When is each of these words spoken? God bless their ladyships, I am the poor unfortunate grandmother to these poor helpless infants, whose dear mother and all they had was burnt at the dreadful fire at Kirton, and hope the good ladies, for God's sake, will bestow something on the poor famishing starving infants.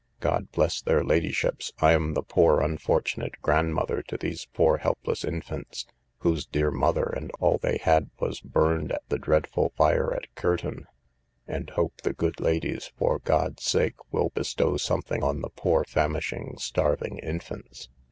God 0.19 0.51
bless 0.51 0.81
their 0.81 1.03
ladyships, 1.03 1.73
I 1.79 1.91
am 1.91 2.15
the 2.15 2.23
poor 2.23 2.61
unfortunate 2.61 3.35
grandmother 3.43 4.01
to 4.07 4.17
these 4.17 4.47
poor 4.51 4.77
helpless 4.77 5.23
infants, 5.23 5.85
whose 6.21 6.47
dear 6.47 6.71
mother 6.71 7.03
and 7.05 7.29
all 7.39 7.59
they 7.59 7.77
had 7.77 8.09
was 8.19 8.39
burnt 8.41 8.91
at 8.91 9.07
the 9.09 9.19
dreadful 9.19 9.73
fire 9.77 10.11
at 10.11 10.33
Kirton, 10.33 10.87
and 11.47 11.69
hope 11.69 12.01
the 12.01 12.13
good 12.13 12.39
ladies, 12.39 12.91
for 12.97 13.19
God's 13.19 13.61
sake, 13.61 14.11
will 14.11 14.29
bestow 14.31 14.75
something 14.75 15.21
on 15.23 15.41
the 15.41 15.49
poor 15.51 15.83
famishing 15.83 16.55
starving 16.57 17.19
infants. 17.19 17.87